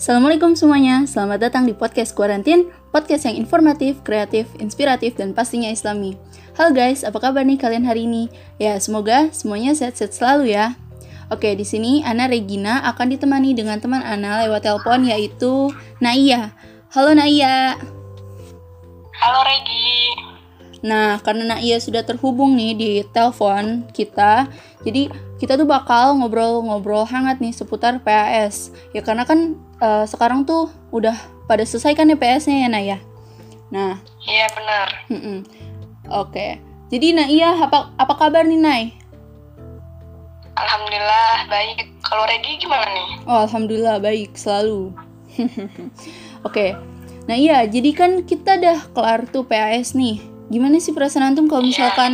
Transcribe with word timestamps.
Assalamualaikum 0.00 0.56
semuanya, 0.56 1.04
selamat 1.04 1.52
datang 1.52 1.68
di 1.68 1.76
podcast 1.76 2.16
Kuarantin, 2.16 2.72
podcast 2.88 3.28
yang 3.28 3.36
informatif, 3.36 4.00
kreatif, 4.00 4.48
inspiratif, 4.56 5.12
dan 5.12 5.36
pastinya 5.36 5.68
islami. 5.68 6.16
Halo 6.56 6.72
guys, 6.72 7.04
apa 7.04 7.20
kabar 7.20 7.44
nih 7.44 7.60
kalian 7.60 7.84
hari 7.84 8.08
ini? 8.08 8.32
Ya, 8.56 8.80
semoga 8.80 9.28
semuanya 9.28 9.76
sehat-sehat 9.76 10.16
selalu 10.16 10.56
ya. 10.56 10.72
Oke, 11.28 11.52
di 11.52 11.68
sini 11.68 12.00
Ana 12.00 12.32
Regina 12.32 12.80
akan 12.88 13.12
ditemani 13.12 13.52
dengan 13.52 13.76
teman 13.76 14.00
Ana 14.00 14.40
lewat 14.40 14.64
telepon 14.64 15.04
yaitu 15.04 15.68
Naya. 16.00 16.56
Halo 16.96 17.12
Naya. 17.12 17.76
Halo 19.20 19.40
Regi. 19.44 20.16
Nah, 20.80 21.20
karena 21.20 21.60
Naya 21.60 21.76
sudah 21.76 22.08
terhubung 22.08 22.56
nih 22.56 22.72
di 22.72 22.90
telepon 23.12 23.84
kita, 23.92 24.48
jadi 24.80 25.12
kita 25.36 25.60
tuh 25.60 25.68
bakal 25.68 26.16
ngobrol-ngobrol 26.16 27.04
hangat 27.04 27.36
nih 27.44 27.52
seputar 27.52 28.00
PAS. 28.00 28.72
Ya 28.96 29.04
karena 29.04 29.28
kan 29.28 29.68
uh, 29.80 30.04
sekarang 30.06 30.46
tuh 30.46 30.70
udah 30.94 31.16
pada 31.50 31.64
selesai 31.66 31.96
kan 31.96 32.08
ya 32.08 32.16
PS-nya 32.16 32.64
ya 32.64 32.68
Naya. 32.68 32.98
Nah. 33.72 33.98
Iya 34.22 34.46
benar. 34.54 34.88
Oke. 35.10 35.40
Okay. 36.30 36.50
Jadi 36.90 37.16
Naya 37.16 37.56
apa 37.64 37.90
apa 37.96 38.14
kabar 38.14 38.46
nih 38.46 38.60
Nay? 38.60 38.82
Alhamdulillah 40.54 41.48
baik. 41.48 41.88
Kalau 42.04 42.24
Regi 42.28 42.60
gimana 42.60 42.86
nih? 42.90 43.08
Oh 43.26 43.46
alhamdulillah 43.46 43.96
baik 44.02 44.34
selalu. 44.34 44.90
Oke. 45.40 45.74
okay. 46.44 46.70
Nah 47.28 47.38
iya, 47.38 47.62
jadi 47.62 47.94
kan 47.94 48.26
kita 48.26 48.58
udah 48.58 48.78
kelar 48.90 49.22
tuh 49.30 49.46
PAS 49.46 49.94
nih 49.94 50.30
gimana 50.50 50.82
sih 50.82 50.90
perasaan 50.90 51.30
antum 51.30 51.46
kalau 51.46 51.62
misalkan 51.62 52.12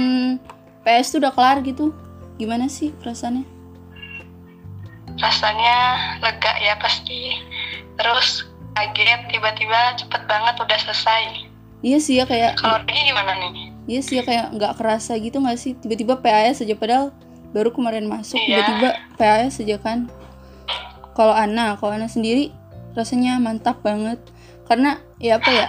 yeah. 0.84 1.00
PS 1.00 1.16
tuh 1.16 1.24
udah 1.24 1.32
kelar 1.32 1.64
gitu 1.64 1.96
gimana 2.36 2.68
sih 2.68 2.92
perasaannya 3.00 3.48
rasanya 5.16 5.76
lega 6.20 6.52
ya 6.60 6.76
pasti 6.76 7.32
terus 7.96 8.46
kaget 8.76 9.20
tiba-tiba 9.32 9.96
cepet 9.96 10.22
banget 10.28 10.54
udah 10.60 10.78
selesai. 10.84 11.48
Iya 11.80 11.98
sih 12.00 12.14
ya 12.20 12.24
kayak 12.28 12.60
kalau 12.60 12.80
ini 12.88 13.00
gimana 13.08 13.32
nih? 13.40 13.52
Iya 13.86 14.00
sih 14.04 14.14
ya 14.20 14.22
kayak 14.24 14.46
nggak 14.56 14.72
kerasa 14.76 15.16
gitu 15.16 15.40
nggak 15.40 15.58
sih? 15.60 15.72
Tiba-tiba 15.76 16.20
PAS 16.20 16.60
saja 16.60 16.74
padahal 16.76 17.12
baru 17.56 17.72
kemarin 17.72 18.04
masuk. 18.04 18.36
Tiba 18.36 18.64
tiba-tiba 18.64 18.90
PAS 19.16 19.60
saja 19.60 19.76
kan. 19.80 20.10
Kalau 21.16 21.32
Ana 21.32 21.80
kalau 21.80 21.96
Ana 21.96 22.08
sendiri 22.08 22.52
rasanya 22.92 23.40
mantap 23.40 23.80
banget. 23.80 24.20
Karena 24.66 25.00
ya 25.22 25.38
apa 25.40 25.50
ya 25.52 25.66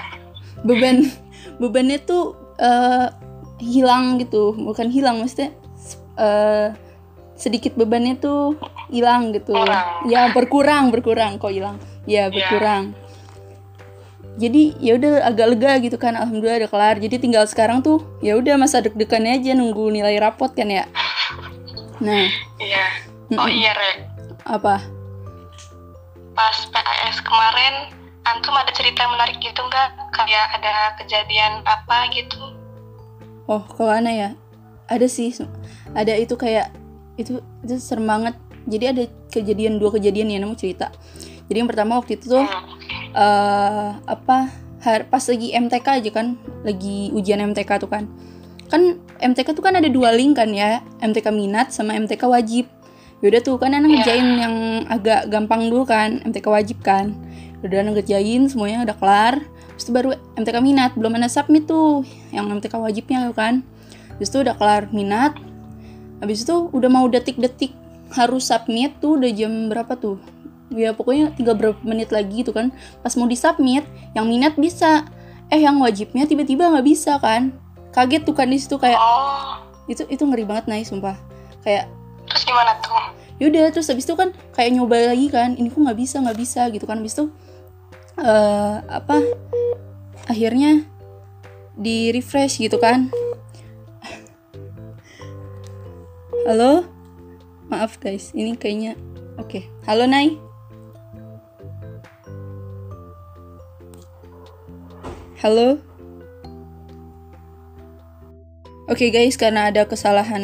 beban 0.65 1.07
bebannya 1.61 2.01
tuh 2.03 2.35
uh, 2.59 3.07
hilang 3.61 4.19
gitu. 4.19 4.51
Bukan 4.57 4.91
hilang 4.91 5.23
maksudnya 5.23 5.55
uh, 6.19 6.73
sedikit 7.37 7.77
bebannya 7.77 8.17
tuh 8.17 8.57
hilang 8.87 9.35
gitu. 9.35 9.53
Kurang. 9.53 10.07
ya 10.07 10.31
berkurang 10.31 10.83
berkurang 10.89 11.31
kok 11.39 11.51
hilang. 11.51 11.77
Ya 12.07 12.27
iya. 12.27 12.31
berkurang. 12.31 12.93
Yeah. 12.93 13.05
jadi 14.37 14.61
ya 14.77 14.91
udah 15.01 15.11
agak 15.33 15.47
lega 15.49 15.71
gitu 15.81 15.97
kan 15.97 16.13
alhamdulillah 16.13 16.65
udah 16.65 16.71
kelar. 16.71 16.95
Jadi 17.01 17.15
tinggal 17.17 17.43
sekarang 17.49 17.81
tuh 17.81 18.05
ya 18.21 18.37
udah 18.37 18.55
masa 18.55 18.85
deg-degannya 18.85 19.41
aja 19.41 19.57
nunggu 19.57 19.89
nilai 19.89 20.17
rapot 20.21 20.51
kan 20.53 20.69
ya? 20.69 20.85
Nah. 21.97 22.29
Iya. 22.61 22.85
Oh 23.41 23.49
iya 23.49 23.73
Re. 23.73 24.05
Apa? 24.45 24.85
Pas 26.37 26.57
PAS 26.69 27.17
kemarin 27.25 27.89
antum 28.21 28.53
ada 28.53 28.69
cerita 28.69 29.01
menarik 29.09 29.41
gitu 29.41 29.57
nggak? 29.65 30.13
Kayak 30.13 30.45
ada 30.61 30.93
kejadian 31.01 31.65
apa 31.65 32.05
gitu? 32.13 32.37
Oh 33.49 33.65
kalau 33.65 33.97
Ana 33.97 34.13
ya? 34.13 34.29
Ada 34.85 35.09
sih 35.09 35.33
ada 35.97 36.13
itu 36.13 36.37
kayak 36.37 36.69
itu 37.17 37.41
itu 37.65 37.75
serem 37.81 38.05
banget 38.05 38.37
jadi 38.67 38.91
ada 38.91 39.03
kejadian 39.31 39.79
dua 39.79 39.95
kejadian 39.95 40.27
ya 40.29 40.37
namun 40.43 40.59
cerita. 40.59 40.91
Jadi 41.47 41.57
yang 41.63 41.69
pertama 41.71 41.95
waktu 41.97 42.19
itu 42.19 42.27
tuh 42.27 42.45
uh, 43.15 43.89
apa 44.03 44.51
pas 45.07 45.23
lagi 45.25 45.51
MTK 45.51 45.87
aja 46.03 46.09
kan 46.11 46.39
lagi 46.61 47.09
ujian 47.15 47.39
MTK 47.39 47.79
tuh 47.79 47.89
kan. 47.89 48.05
Kan 48.67 48.99
MTK 49.23 49.55
tuh 49.55 49.63
kan 49.63 49.79
ada 49.79 49.87
dua 49.87 50.11
link 50.11 50.35
kan 50.35 50.51
ya 50.51 50.83
MTK 50.99 51.31
minat 51.31 51.71
sama 51.71 51.95
MTK 51.95 52.27
wajib. 52.27 52.67
Yaudah 53.23 53.41
tuh 53.41 53.57
kan 53.57 53.73
anak 53.73 53.89
ngerjain 53.89 54.21
yeah. 54.21 54.37
yang 54.45 54.55
agak 54.91 55.25
gampang 55.31 55.71
dulu 55.71 55.87
kan 55.87 56.21
MTK 56.27 56.45
wajib 56.51 56.77
kan. 56.83 57.15
Udah 57.63 57.81
ngerjain 57.87 58.51
semuanya 58.51 58.83
udah 58.83 58.95
kelar. 58.99 59.35
Terus 59.79 59.83
itu 59.87 59.91
baru 59.95 60.09
MTK 60.35 60.57
minat 60.61 60.91
belum 60.99 61.15
ada 61.15 61.31
submit 61.31 61.65
tuh 61.65 62.03
yang 62.35 62.51
MTK 62.51 62.75
wajibnya 62.75 63.31
kan. 63.33 63.63
Terus 64.19 64.29
itu 64.35 64.39
udah 64.43 64.55
kelar 64.59 64.91
minat. 64.91 65.33
Habis 66.19 66.43
itu 66.43 66.69
udah 66.73 66.89
mau 66.89 67.05
detik-detik 67.07 67.73
harus 68.13 68.47
submit 68.47 68.95
tuh 69.03 69.19
udah 69.19 69.31
jam 69.33 69.67
berapa 69.67 69.93
tuh? 69.99 70.19
Ya 70.71 70.91
pokoknya 70.91 71.31
tiga 71.35 71.55
berapa 71.55 71.79
menit 71.83 72.11
lagi 72.11 72.43
tuh 72.43 72.55
kan. 72.55 72.71
Pas 73.03 73.15
mau 73.15 73.27
disubmit 73.27 73.83
yang 74.15 74.27
minat 74.27 74.55
bisa. 74.59 75.07
Eh 75.47 75.63
yang 75.63 75.79
wajibnya 75.79 76.27
tiba-tiba 76.27 76.67
nggak 76.67 76.87
bisa 76.87 77.19
kan. 77.19 77.55
Kaget 77.95 78.27
tuh 78.27 78.35
kan 78.35 78.51
di 78.51 78.59
situ 78.59 78.75
kayak 78.75 78.99
oh. 78.99 79.63
itu 79.87 80.03
itu 80.11 80.23
ngeri 80.27 80.43
banget 80.43 80.67
nih 80.67 80.83
sumpah. 80.83 81.15
Kayak 81.63 81.87
terus 82.27 82.43
gimana 82.43 82.75
tuh? 82.83 83.15
Yaudah 83.39 83.69
terus 83.71 83.87
habis 83.87 84.03
itu 84.03 84.15
kan 84.17 84.35
kayak 84.51 84.75
nyoba 84.75 85.15
lagi 85.15 85.27
kan. 85.31 85.55
Ini 85.55 85.71
kok 85.71 85.79
nggak 85.79 85.99
bisa 85.99 86.19
nggak 86.19 86.37
bisa 86.37 86.61
gitu 86.71 86.83
kan. 86.83 86.99
Habis 86.99 87.15
itu 87.15 87.25
uh, 88.19 88.83
apa? 88.91 89.23
Akhirnya 90.27 90.83
di 91.79 92.11
refresh 92.11 92.59
gitu 92.59 92.75
kan. 92.75 93.07
Halo 96.47 96.96
maaf 97.67 97.99
guys. 97.99 98.31
Ini 98.31 98.55
kayaknya 98.55 98.95
oke. 99.35 99.51
Okay. 99.51 99.63
halo 99.83 100.07
Nai. 100.07 100.39
Halo. 105.37 105.77
Oke 108.87 109.05
okay 109.05 109.09
guys, 109.11 109.35
karena 109.35 109.67
ada 109.67 109.83
kesalahan 109.83 110.43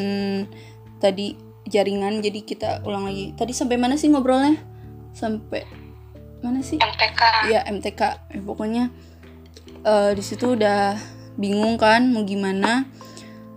tadi 1.00 1.40
jaringan, 1.72 2.20
jadi 2.20 2.40
kita 2.44 2.70
ulang 2.84 3.08
lagi. 3.08 3.32
Tadi 3.40 3.56
sampai 3.56 3.80
mana 3.80 3.96
sih 3.96 4.12
ngobrolnya? 4.12 4.60
Sampai 5.16 5.64
mana 6.44 6.60
sih? 6.60 6.76
MTK 6.76 7.22
ya 7.48 7.64
MTK 7.72 8.02
eh, 8.36 8.44
pokoknya 8.44 8.92
uh, 9.88 10.12
di 10.12 10.20
situ 10.20 10.60
udah 10.60 11.00
bingung 11.40 11.80
kan 11.80 12.12
mau 12.12 12.28
gimana. 12.28 12.84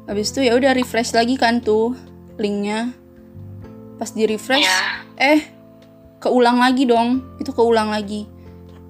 Habis 0.06 0.30
itu 0.30 0.46
ya 0.46 0.54
udah 0.54 0.70
refresh 0.70 1.18
lagi 1.18 1.34
kan 1.34 1.58
tuh 1.58 1.98
linknya 2.38 2.94
pas 3.96 4.12
di 4.12 4.28
refresh 4.28 4.64
ya. 4.64 4.80
eh 5.16 5.40
keulang 6.20 6.58
lagi 6.60 6.88
dong. 6.88 7.22
Itu 7.40 7.52
keulang 7.52 7.92
lagi. 7.92 8.26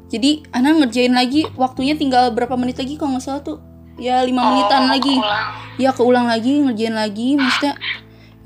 Jadi 0.07 0.47
Ana 0.55 0.71
ngerjain 0.79 1.11
lagi 1.11 1.51
waktunya 1.59 1.99
tinggal 1.99 2.31
berapa 2.31 2.55
menit 2.55 2.79
lagi 2.79 2.95
kalau 2.95 3.19
nggak 3.19 3.25
salah 3.27 3.43
tuh? 3.43 3.59
Ya 3.99 4.23
lima 4.23 4.45
oh, 4.45 4.47
menitan 4.55 4.87
lagi. 4.87 5.17
keulang. 5.19 5.49
ya 5.81 5.91
keulang 5.93 6.27
lagi 6.31 6.53
ngerjain 6.63 6.95
lagi. 6.95 7.29
Maksudnya 7.35 7.75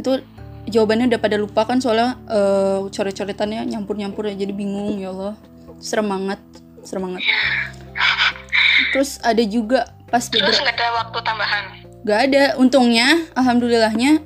itu 0.01 0.11
jawabannya 0.71 1.13
udah 1.13 1.21
pada 1.21 1.37
lupa 1.37 1.69
kan 1.69 1.83
soalnya 1.83 2.17
uh, 2.31 2.87
coret-coretannya 2.89 3.69
nyampur-nyampur 3.69 4.29
ya 4.33 4.35
jadi 4.37 4.53
bingung 4.57 4.97
ya 5.01 5.13
Allah. 5.13 5.35
Serem 5.81 6.09
banget 6.09 6.41
serem 6.85 7.13
banget. 7.13 7.23
Terus 8.97 9.21
ada 9.21 9.43
juga 9.45 9.93
pas 10.09 10.25
terus 10.27 10.57
nggak 10.57 10.75
ada 10.81 10.89
waktu 11.05 11.19
tambahan? 11.21 11.65
Nggak 12.03 12.21
ada. 12.33 12.43
Untungnya 12.57 13.09
alhamdulillahnya 13.37 14.25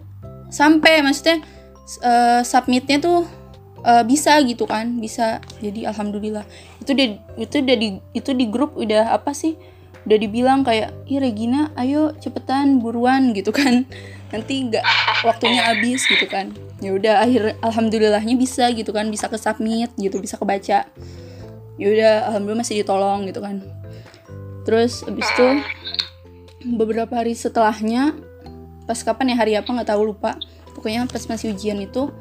sampai 0.55 1.03
maksudnya 1.03 1.43
uh, 2.01 2.41
submitnya 2.43 2.99
tuh 3.01 3.29
uh, 3.85 4.03
bisa 4.03 4.41
gitu 4.43 4.65
kan 4.65 4.99
bisa. 4.99 5.39
Jadi 5.61 5.85
alhamdulillah. 5.85 6.45
Itu 6.81 6.97
di 6.97 7.21
itu 7.37 7.61
udah 7.61 7.77
di 7.77 7.89
itu 8.17 8.31
di 8.33 8.47
grup 8.49 8.75
udah 8.75 9.13
apa 9.15 9.37
sih? 9.37 9.55
Udah 10.05 10.19
dibilang 10.21 10.65
kayak 10.65 10.93
ih 11.09 11.21
Regina 11.21 11.73
ayo 11.81 12.13
cepetan 12.19 12.81
buruan 12.81 13.31
gitu 13.39 13.53
kan. 13.53 13.85
Nanti 14.33 14.67
nggak 14.67 14.85
waktunya 15.23 15.63
habis 15.63 16.09
gitu 16.09 16.27
kan. 16.27 16.51
Ya 16.83 16.91
udah 16.93 17.23
akhir 17.23 17.61
alhamdulillahnya 17.63 18.35
bisa 18.35 18.69
gitu 18.75 18.91
kan 18.91 19.09
bisa 19.09 19.31
ke 19.31 19.39
submit 19.39 19.93
gitu 20.01 20.19
bisa 20.19 20.41
kebaca. 20.41 20.89
Ya 21.75 21.87
udah 21.91 22.13
alhamdulillah 22.33 22.65
masih 22.65 22.83
ditolong 22.83 23.29
gitu 23.31 23.39
kan. 23.45 23.63
Terus 24.65 25.05
abis 25.05 25.29
itu 25.29 25.49
beberapa 26.65 27.21
hari 27.21 27.37
setelahnya 27.37 28.17
pas 28.89 28.97
kapan 29.01 29.33
ya 29.33 29.37
hari 29.37 29.53
apa 29.57 29.69
nggak 29.69 29.89
tahu 29.93 30.13
lupa 30.13 30.37
pokoknya 30.85 31.09
pas 31.09 31.25
masih 31.33 31.57
ujian 31.57 31.81
itu 31.81 32.13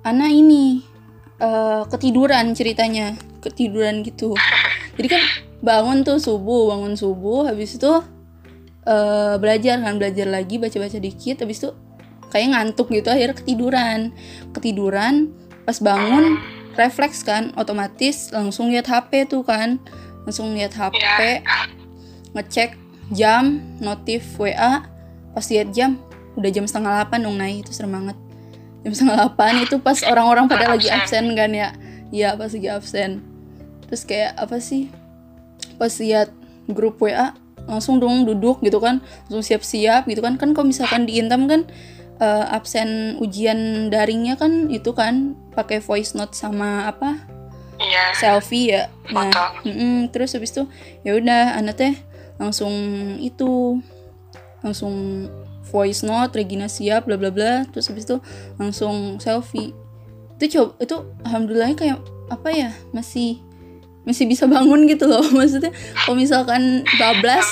anak 0.00 0.32
ini 0.32 0.80
uh, 1.44 1.84
ketiduran 1.92 2.56
ceritanya 2.56 3.20
ketiduran 3.44 4.00
gitu. 4.00 4.32
Jadi 4.96 5.08
kan 5.12 5.20
bangun 5.60 6.00
tuh 6.00 6.16
subuh 6.16 6.72
bangun 6.72 6.96
subuh 6.96 7.52
habis 7.52 7.76
itu 7.76 8.00
uh, 8.88 9.36
belajar 9.36 9.76
kan 9.76 10.00
belajar 10.00 10.24
lagi 10.24 10.56
baca-baca 10.56 10.96
dikit 10.96 11.44
habis 11.44 11.60
itu 11.60 11.68
kayak 12.32 12.56
ngantuk 12.56 12.88
gitu 12.96 13.12
akhirnya 13.12 13.36
ketiduran. 13.36 14.16
Ketiduran 14.56 15.28
pas 15.68 15.76
bangun 15.84 16.40
refleks 16.80 17.20
kan 17.20 17.52
otomatis 17.60 18.32
langsung 18.32 18.72
lihat 18.72 18.88
HP 18.88 19.28
tuh 19.28 19.44
kan. 19.44 19.76
Langsung 20.24 20.56
lihat 20.56 20.72
HP 20.72 20.96
iya. 20.96 21.68
ngecek 22.32 22.72
jam 23.12 23.60
notif 23.84 24.24
WA 24.40 24.80
pas 25.36 25.44
lihat 25.52 25.76
jam 25.76 26.00
udah 26.40 26.50
jam 26.50 26.64
setengah 26.64 26.90
delapan 26.96 27.18
dong 27.20 27.36
naik 27.36 27.68
itu 27.68 27.70
serem 27.76 27.92
banget. 27.92 28.16
Jam 28.80 28.92
setengah 28.96 29.16
delapan 29.28 29.52
itu 29.60 29.76
pas 29.78 29.98
orang-orang 30.08 30.48
pada 30.48 30.72
lagi 30.72 30.88
absen. 30.88 31.36
kan 31.36 31.52
ya. 31.52 31.76
Iya 32.08 32.34
pas 32.34 32.50
lagi 32.50 32.68
absen. 32.72 33.20
Terus 33.86 34.02
kayak 34.08 34.40
apa 34.40 34.56
sih? 34.58 34.88
Pas 35.76 35.92
lihat 36.00 36.32
grup 36.66 36.96
WA 36.98 37.36
langsung 37.68 38.00
dong 38.00 38.24
duduk 38.24 38.64
gitu 38.64 38.80
kan. 38.80 39.04
Langsung 39.28 39.44
siap-siap 39.44 40.08
gitu 40.08 40.24
kan. 40.24 40.40
Kan 40.40 40.56
kalau 40.56 40.72
misalkan 40.72 41.04
di 41.04 41.20
Intam 41.20 41.44
kan 41.44 41.68
uh, 42.24 42.56
absen 42.56 43.20
ujian 43.20 43.92
daringnya 43.92 44.40
kan 44.40 44.72
itu 44.72 44.96
kan 44.96 45.36
pakai 45.52 45.84
voice 45.84 46.16
note 46.16 46.32
sama 46.32 46.88
apa? 46.88 47.20
Iya. 47.80 48.04
selfie 48.12 48.76
ya. 48.76 48.82
Nah 49.08 49.32
Foto. 49.32 49.64
mm-mm, 49.64 50.12
terus 50.12 50.36
habis 50.36 50.52
itu 50.52 50.68
ya 51.00 51.16
udah 51.16 51.56
anak 51.56 51.80
teh 51.80 51.94
langsung 52.36 52.72
itu 53.20 53.80
langsung 54.60 55.26
voice 55.70 56.02
note 56.02 56.34
Regina 56.34 56.66
siap 56.66 57.06
bla 57.06 57.16
bla 57.16 57.30
bla. 57.30 57.64
Terus 57.70 57.88
habis 57.88 58.04
itu 58.04 58.18
langsung 58.58 59.22
selfie. 59.22 59.72
Itu 60.36 60.58
coba 60.58 60.70
itu 60.82 60.96
alhamdulillah 61.24 61.72
kayak 61.78 61.98
apa 62.30 62.48
ya 62.50 62.70
masih 62.90 63.40
masih 64.04 64.26
bisa 64.26 64.50
bangun 64.50 64.84
gitu 64.90 65.06
loh. 65.06 65.22
Maksudnya 65.38 65.70
kalau 66.04 66.16
misalkan 66.18 66.82
bablas 66.98 67.46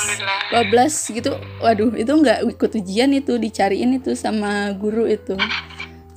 bablas 0.51 0.95
gitu 1.07 1.37
waduh 1.63 1.93
itu 1.95 2.11
nggak 2.11 2.45
ikut 2.59 2.71
ujian 2.83 3.15
itu 3.15 3.39
dicariin 3.39 3.97
itu 3.97 4.13
sama 4.19 4.75
guru 4.75 5.07
itu. 5.07 5.39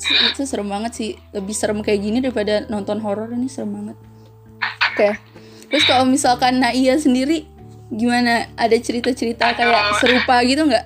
Itu 0.02 0.44
serem 0.50 0.68
banget 0.68 0.92
sih. 0.98 1.12
Lebih 1.32 1.56
serem 1.56 1.80
kayak 1.86 2.00
gini 2.02 2.18
daripada 2.20 2.66
nonton 2.68 2.98
horor 3.00 3.30
ini 3.32 3.48
serem 3.48 3.72
banget. 3.76 3.98
Oke. 4.92 5.10
Terus 5.72 5.88
kalau 5.88 6.04
misalkan 6.04 6.60
Naia 6.60 7.00
sendiri 7.00 7.48
gimana? 7.92 8.48
Ada 8.60 8.76
cerita-cerita 8.80 9.56
kayak 9.56 10.00
serupa 10.04 10.44
gitu 10.44 10.68
nggak 10.68 10.86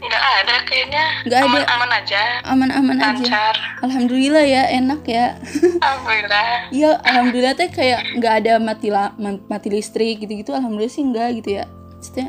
Nggak 0.00 0.22
ada 0.38 0.54
kayaknya. 0.64 1.04
Nggak 1.22 1.38
ada. 1.38 1.46
Aman-aman 1.46 1.90
aja. 1.92 2.22
aman-aman 2.42 2.96
aja 2.98 3.08
Lancar. 3.20 3.56
alhamdulillah 3.80 4.44
ya 4.44 4.62
enak 4.72 5.02
ya 5.04 5.26
Alhamdulillah. 5.84 6.48
Iya, 6.70 6.90
alhamdulillah 7.00 7.54
teh 7.54 7.68
kayak 7.68 8.16
nggak 8.16 8.34
ada 8.40 8.52
mati 8.58 8.88
la, 8.88 9.12
ma- 9.14 9.44
mati 9.46 9.68
listrik 9.68 10.18
gitu-gitu. 10.18 10.50
Alhamdulillah 10.50 10.88
sih 10.88 11.02
enggak 11.02 11.36
gitu 11.38 11.50
ya. 11.54 11.64
Maksudnya, 11.94 12.28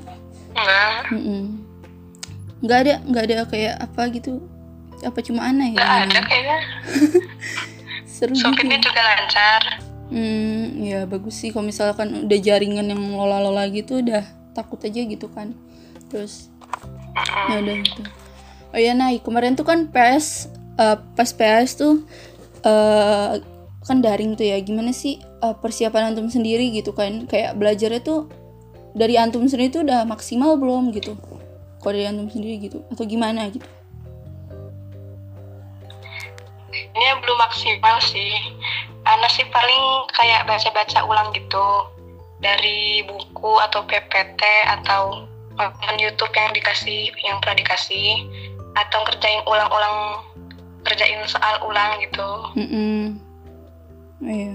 Enggak. 0.52 0.92
mm-mm. 1.10 1.44
nggak 2.62 2.78
ada 2.80 2.94
nggak 3.04 3.24
ada 3.26 3.36
kayak 3.48 3.76
apa 3.80 4.02
gitu. 4.12 4.32
Apa 5.02 5.20
cuma 5.20 5.42
aneh 5.44 5.72
Nggak 5.72 5.88
ya? 5.88 6.04
ada 6.06 6.20
kayaknya. 6.22 6.58
Seru 8.06 8.36
gitu. 8.36 8.44
Sopirnya 8.44 8.78
juga 8.78 9.02
lancar. 9.02 9.62
Hmm, 10.12 10.76
ya 10.78 11.08
bagus 11.08 11.40
sih 11.40 11.50
kalau 11.50 11.66
misalkan 11.66 12.28
udah 12.28 12.36
jaringan 12.38 12.84
yang 12.86 13.00
lola-lola 13.10 13.64
gitu 13.66 14.04
udah 14.04 14.22
takut 14.52 14.78
aja 14.78 15.00
gitu 15.00 15.32
kan. 15.32 15.56
Terus 16.06 16.51
ya 17.50 17.56
udah 17.60 17.76
gitu. 17.84 18.02
Oh 18.72 18.80
ya 18.80 18.96
naik 18.96 19.28
kemarin 19.28 19.60
tuh 19.60 19.68
kan 19.68 19.92
PS 19.92 20.48
eh, 20.80 20.98
pas 21.16 21.30
PS 21.30 21.70
tuh 21.76 22.04
eh 22.64 23.44
kan 23.82 23.98
daring 24.00 24.38
tuh 24.38 24.48
ya. 24.48 24.58
Gimana 24.64 24.96
sih 24.96 25.20
eh, 25.20 25.56
persiapan 25.60 26.16
antum 26.16 26.32
sendiri 26.32 26.72
gitu 26.72 26.96
kan? 26.96 27.28
Kayak 27.28 27.60
belajarnya 27.60 28.02
tuh 28.04 28.32
dari 28.96 29.16
antum 29.20 29.48
sendiri 29.48 29.72
tuh 29.72 29.82
udah 29.84 30.08
maksimal 30.08 30.56
belum 30.56 30.96
gitu? 30.96 31.16
Kalau 31.82 31.94
dari 31.96 32.08
antum 32.08 32.30
sendiri 32.30 32.62
gitu 32.62 32.86
atau 32.94 33.04
gimana 33.04 33.50
gitu? 33.52 33.66
Ini 36.72 37.08
belum 37.20 37.38
maksimal 37.40 38.00
sih. 38.04 38.32
Ana 39.02 39.26
sih 39.34 39.48
paling 39.50 39.84
kayak 40.14 40.46
baca-baca 40.46 41.02
ulang 41.10 41.34
gitu 41.34 41.90
dari 42.38 43.02
buku 43.06 43.54
atau 43.66 43.82
PPT 43.86 44.42
atau 44.70 45.26
nonton 45.70 45.96
YouTube 46.02 46.34
yang 46.34 46.50
dikasih 46.56 47.14
yang 47.22 47.38
pernah 47.44 47.58
dikasih 47.62 48.26
atau 48.74 49.04
ngerjain 49.06 49.42
ulang-ulang 49.46 50.26
kerjain 50.88 51.22
soal 51.30 51.62
ulang 51.66 52.02
gitu. 52.02 52.30
Mm 52.58 53.20
Oh, 54.22 54.30
iya. 54.30 54.54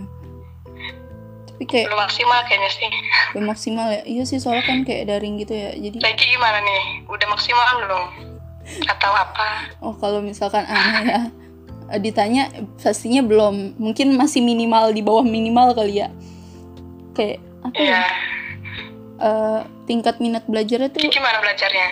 Tapi 1.50 1.64
kayak 1.66 1.90
Belum 1.90 1.98
maksimal 2.06 2.38
kayaknya 2.46 2.70
sih. 2.70 2.86
belum 3.34 3.46
maksimal 3.50 3.86
ya. 3.90 4.02
Iya 4.06 4.22
sih 4.22 4.38
soalnya 4.38 4.62
kan 4.62 4.86
kayak 4.86 5.10
daring 5.10 5.42
gitu 5.42 5.58
ya. 5.58 5.74
Jadi 5.74 5.98
Lagi 5.98 6.22
gimana 6.22 6.62
nih? 6.62 7.02
Udah 7.10 7.26
maksimal 7.26 7.66
belum? 7.82 8.04
Atau 8.86 9.10
apa? 9.10 9.74
Oh 9.82 9.94
kalau 9.98 10.22
misalkan 10.22 10.62
aneh 10.70 11.02
ya 11.02 11.20
eh, 11.90 12.00
ditanya 12.02 12.50
pastinya 12.78 13.22
belum 13.22 13.78
mungkin 13.78 14.14
masih 14.14 14.42
minimal 14.42 14.90
di 14.90 15.02
bawah 15.02 15.22
minimal 15.22 15.74
kali 15.74 16.02
ya 16.02 16.10
kayak 17.14 17.40
apa 17.64 17.78
ya 17.80 18.02
Iya. 19.16 19.60
eh, 19.60 19.60
tingkat 19.86 20.20
minat 20.20 20.44
belajarnya 20.44 20.88
tuh 20.92 21.00
Gimana 21.08 21.40
belajarnya? 21.40 21.88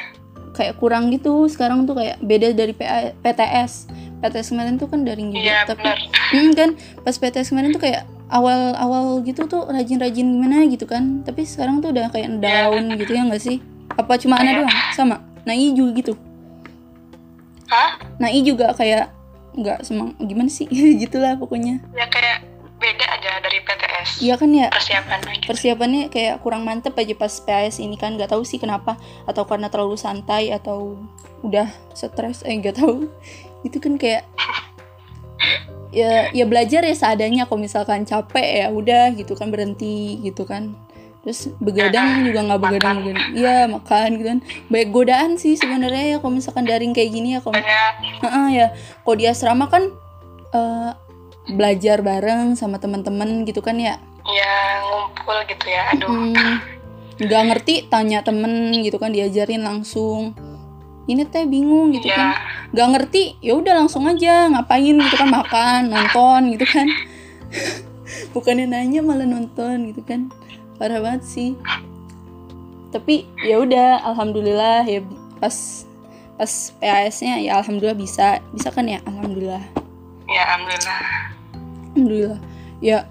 kayak 0.54 0.78
kurang 0.78 1.10
gitu. 1.10 1.50
Sekarang 1.50 1.82
tuh 1.82 1.98
kayak 1.98 2.22
beda 2.22 2.54
dari 2.54 2.70
PA 2.70 3.10
PTS 3.18 3.90
PTS 4.22 4.56
kemarin 4.56 4.80
tuh 4.80 4.88
kan 4.88 5.04
daring 5.04 5.34
juga 5.34 5.44
Iya 5.44 5.58
tapi 5.68 5.84
hmm, 6.32 6.50
kan? 6.56 6.70
Pas 7.02 7.12
PTS 7.12 7.52
kemarin 7.52 7.74
tuh 7.74 7.82
kayak 7.82 8.08
awal-awal 8.32 9.20
gitu 9.20 9.44
tuh 9.44 9.68
rajin-rajin 9.68 10.24
gimana 10.24 10.64
gitu 10.64 10.88
kan. 10.88 11.20
Tapi 11.26 11.44
sekarang 11.44 11.84
tuh 11.84 11.92
udah 11.92 12.08
kayak 12.08 12.40
down 12.40 12.96
gitu 12.96 13.12
ya 13.12 13.22
nggak 13.28 13.42
sih? 13.42 13.60
Apa 13.94 14.16
cuma 14.16 14.40
Ana 14.40 14.64
doang? 14.64 14.72
Sama. 14.96 15.20
Nai 15.44 15.76
juga 15.76 15.92
gitu. 16.00 16.12
Hah? 17.68 18.00
Nai 18.16 18.40
juga 18.40 18.72
kayak 18.72 19.12
nggak 19.54 19.84
semang 19.84 20.16
gimana 20.18 20.48
sih? 20.48 20.64
Gitulah 21.02 21.36
pokoknya. 21.36 21.84
Ya 21.92 22.08
kayak 22.08 22.23
dari 23.54 23.62
PTS. 23.62 24.10
iya 24.18 24.34
kan 24.34 24.50
ya? 24.50 24.68
Persiapannya 24.74 25.32
gitu. 25.38 25.46
persiapannya 25.46 26.02
kayak 26.10 26.34
kurang 26.42 26.66
mantep 26.66 26.98
aja 26.98 27.14
pas 27.14 27.30
PS 27.30 27.78
ini 27.78 27.94
kan. 27.94 28.18
Nggak 28.18 28.34
tahu 28.34 28.42
sih 28.42 28.58
kenapa. 28.58 28.98
Atau 29.30 29.46
karena 29.46 29.70
terlalu 29.70 29.94
santai 29.94 30.50
atau 30.50 30.98
udah 31.46 31.70
stres. 31.94 32.42
Eh 32.42 32.58
nggak 32.58 32.82
tahu. 32.82 33.06
Itu 33.66 33.78
kan 33.78 33.94
kayak 33.94 34.26
ya 35.98 36.34
ya 36.34 36.44
belajar 36.50 36.82
ya 36.82 36.94
seadanya 36.98 37.46
kalau 37.46 37.62
misalkan 37.62 38.02
capek 38.02 38.66
ya 38.66 38.66
udah 38.74 39.14
gitu 39.14 39.38
kan 39.38 39.54
berhenti 39.54 40.18
gitu 40.26 40.42
kan. 40.42 40.74
Terus 41.24 41.48
begadang 41.56 42.20
juga 42.20 42.44
nggak 42.44 42.60
begadang 42.60 42.96
begadang 43.00 43.32
iya 43.32 43.64
makan 43.70 44.08
gitu 44.20 44.28
kan. 44.34 44.40
Banyak 44.68 44.88
godaan 44.92 45.30
sih 45.40 45.56
sebenarnya 45.56 46.04
ya 46.04 46.16
kalau 46.20 46.34
misalkan 46.36 46.66
daring 46.66 46.92
kayak 46.92 47.10
gini 47.14 47.38
ya 47.38 47.40
kalau 47.40 47.56
Banyak. 47.56 47.94
Heeh, 48.20 48.46
ya. 48.52 48.66
Kalau 49.06 49.16
di 49.16 49.24
asrama 49.24 49.70
kan 49.72 49.88
eh, 50.52 50.90
belajar 51.46 52.00
bareng 52.00 52.56
sama 52.56 52.80
teman-teman 52.80 53.44
gitu 53.44 53.60
kan 53.60 53.76
ya? 53.76 54.00
Ya 54.24 54.54
ngumpul 54.80 55.36
gitu 55.44 55.66
ya. 55.68 55.82
Aduh. 55.92 56.08
Hmm, 56.08 56.56
nggak 57.20 57.42
ngerti 57.52 57.74
tanya 57.86 58.24
temen 58.24 58.72
gitu 58.80 58.96
kan 58.96 59.12
diajarin 59.12 59.60
langsung. 59.60 60.32
Ini 61.04 61.28
teh 61.28 61.44
bingung 61.44 61.92
gitu 61.92 62.08
Ya. 62.08 62.16
kan. 62.16 62.28
Nggak 62.72 62.88
ngerti 62.96 63.22
ya 63.44 63.52
udah 63.54 63.76
langsung 63.76 64.08
aja 64.08 64.48
ngapain 64.48 64.96
gitu 64.96 65.16
kan 65.20 65.28
makan 65.28 65.92
nonton 65.92 66.40
gitu 66.56 66.64
kan. 66.64 66.88
Bukannya 68.34 68.64
nanya 68.64 69.04
malah 69.04 69.28
nonton 69.28 69.92
gitu 69.92 70.00
kan. 70.00 70.32
Parah 70.80 71.04
banget 71.04 71.28
sih. 71.28 71.50
Tapi 72.88 73.28
ya 73.44 73.60
udah 73.60 74.00
alhamdulillah 74.06 74.86
ya 74.86 75.04
pas 75.42 75.84
pas 76.34 76.50
PAS-nya 76.80 77.36
ya 77.38 77.60
alhamdulillah 77.60 77.98
bisa. 77.98 78.40
Bisa 78.50 78.72
kan 78.72 78.88
ya? 78.88 79.04
Alhamdulillah. 79.04 79.60
Ya 80.24 80.40
alhamdulillah. 80.48 81.33
Alhamdulillah 81.94 82.40
ya 82.82 83.06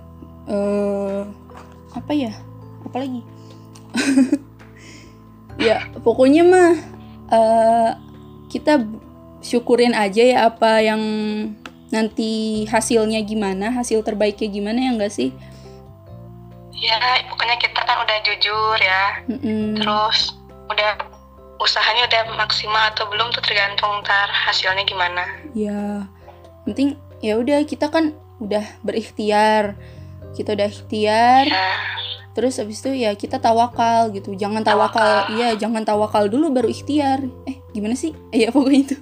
eh 0.51 1.21
apa 1.95 2.11
ya 2.11 2.35
apa 2.83 2.97
lagi 2.99 3.21
ya 5.71 5.87
pokoknya 6.03 6.43
mah 6.43 6.73
eh 7.31 7.91
kita 8.51 8.83
syukurin 9.39 9.95
aja 9.95 10.21
ya 10.21 10.37
apa 10.51 10.83
yang 10.83 11.01
nanti 11.89 12.63
hasilnya 12.67 13.23
gimana 13.23 13.71
hasil 13.71 14.03
terbaiknya 14.03 14.51
gimana 14.51 14.79
ya 14.83 14.91
enggak 14.91 15.13
sih 15.15 15.31
Ya 16.83 16.99
pokoknya 17.31 17.55
kita 17.63 17.79
kan 17.79 17.95
udah 18.03 18.17
jujur 18.27 18.75
ya. 18.75 19.03
Mm-mm. 19.31 19.79
Terus 19.79 20.35
udah 20.67 20.99
usahanya 21.63 22.11
udah 22.11 22.21
maksimal 22.35 22.91
atau 22.91 23.07
belum 23.07 23.31
tuh 23.31 23.39
tergantung 23.39 24.03
ntar 24.03 24.27
hasilnya 24.27 24.83
gimana. 24.83 25.23
ya 25.55 26.03
penting 26.67 26.99
ya 27.23 27.39
udah 27.39 27.63
kita 27.63 27.87
kan 27.87 28.11
udah 28.43 28.63
berikhtiar. 28.83 29.75
Kita 30.33 30.57
udah 30.57 30.65
ikhtiar 30.67 31.45
Ya. 31.45 31.77
terus 32.33 32.57
abis 32.57 32.81
itu 32.81 32.89
ya 33.05 33.13
kita 33.13 33.37
tawakal 33.37 34.09
gitu. 34.09 34.33
Jangan 34.33 34.65
tawakal 34.65 35.29
iya 35.37 35.53
jangan 35.53 35.85
tawakal 35.85 36.25
dulu 36.25 36.49
baru 36.49 36.67
ikhtiar. 36.67 37.21
Eh 37.45 37.61
gimana 37.71 37.93
sih? 37.93 38.11
Eh, 38.33 38.41
ya 38.45 38.49
pokoknya 38.49 38.81
itu. 38.89 38.95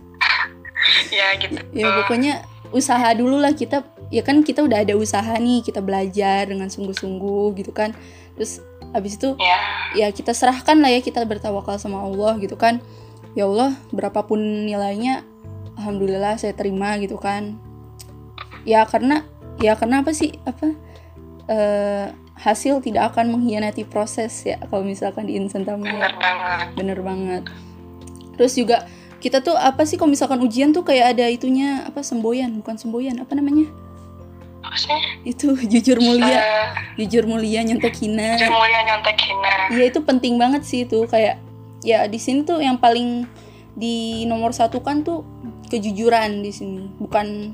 Ya 1.11 1.27
gitu. 1.39 1.55
ya 1.71 1.87
pokoknya 2.03 2.33
usaha 2.71 3.09
dulu 3.15 3.39
lah 3.39 3.55
kita. 3.55 3.87
Ya 4.11 4.27
kan 4.27 4.43
kita 4.43 4.59
udah 4.67 4.83
ada 4.83 4.91
usaha 4.99 5.31
nih 5.39 5.63
kita 5.63 5.79
belajar 5.79 6.51
dengan 6.51 6.67
sungguh-sungguh 6.67 7.55
gitu 7.63 7.71
kan. 7.71 7.95
Terus 8.35 8.59
abis 8.91 9.15
itu 9.15 9.39
Ya. 9.39 9.55
ya 9.95 10.07
kita 10.11 10.35
serahkan 10.35 10.83
lah 10.83 10.91
ya 10.91 10.99
kita 10.99 11.23
bertawakal 11.23 11.79
sama 11.79 12.03
Allah 12.03 12.35
gitu 12.43 12.59
kan. 12.59 12.83
Ya 13.31 13.47
Allah 13.47 13.79
berapapun 13.95 14.67
nilainya 14.67 15.23
alhamdulillah 15.79 16.35
saya 16.35 16.51
terima 16.51 16.99
gitu 16.99 17.15
kan. 17.15 17.55
Ya 18.67 18.83
karena 18.83 19.23
ya 19.61 19.77
karena 19.77 20.01
apa 20.01 20.11
sih 20.11 20.33
apa 20.43 20.73
eh, 21.47 22.05
hasil 22.41 22.81
tidak 22.81 23.13
akan 23.13 23.37
mengkhianati 23.37 23.85
proses 23.85 24.33
ya 24.41 24.57
kalau 24.65 24.81
misalkan 24.81 25.29
di 25.29 25.37
insan 25.37 25.61
tamu? 25.61 25.85
Bener 25.85 26.13
banget. 26.17 26.67
bener 26.73 26.99
banget. 27.05 27.43
Terus 28.35 28.53
juga 28.57 28.77
kita 29.21 29.45
tuh 29.45 29.53
apa 29.53 29.85
sih 29.85 30.01
kalau 30.01 30.09
misalkan 30.09 30.41
ujian 30.41 30.73
tuh 30.73 30.81
kayak 30.81 31.13
ada 31.13 31.29
itunya 31.29 31.85
apa 31.85 32.01
semboyan 32.01 32.57
bukan 32.57 32.81
semboyan 32.81 33.21
apa 33.21 33.37
namanya? 33.37 33.69
Maksudnya? 34.65 35.01
Itu 35.21 35.53
jujur 35.71 36.01
mulia. 36.01 36.41
Eh, 36.41 36.67
jujur 37.05 37.29
mulia 37.29 37.61
nyontek 37.61 37.93
hina. 38.01 38.41
jujur 38.41 38.49
mulia 38.49 38.79
nyontek 38.89 39.17
hina. 39.21 39.53
Iya 39.77 39.83
itu 39.93 39.99
penting 40.01 40.41
banget 40.41 40.65
sih 40.65 40.89
itu 40.89 41.05
kayak 41.05 41.37
ya 41.85 42.09
di 42.09 42.17
sini 42.17 42.41
tuh 42.41 42.57
yang 42.57 42.81
paling 42.81 43.29
di 43.77 44.25
nomor 44.25 44.51
satu 44.51 44.81
kan 44.81 45.05
tuh 45.05 45.21
kejujuran 45.69 46.41
di 46.41 46.51
sini 46.51 46.89
bukan 46.97 47.53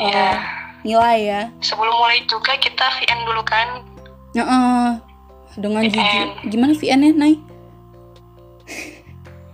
eh, 0.00 0.08
Iya. 0.08 0.61
Nilai 0.82 1.18
ya. 1.20 1.42
sebelum 1.58 1.94
mulai 1.94 2.22
juga 2.26 2.54
kita 2.56 2.86
VN 2.98 3.20
dulu 3.24 3.42
kan 3.42 3.68
Nah, 4.32 4.44
eh, 4.44 4.90
dengan 5.54 5.82
VN. 5.82 5.92
jujur 5.92 6.28
gimana 6.48 6.72
VN-nya 6.72 7.10
Nay? 7.12 7.34